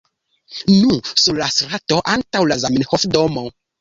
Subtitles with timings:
[0.77, 3.45] Nu, sur la strato antaŭ la Zamenhofa domo